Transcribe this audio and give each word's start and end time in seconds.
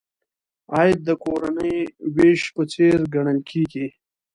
عاید 0.73 0.99
د 1.07 1.09
کورنۍ 1.23 1.75
وېش 2.15 2.41
په 2.55 2.63
څېر 2.71 2.97
ګڼل 3.13 3.39
کیږي. 3.49 3.87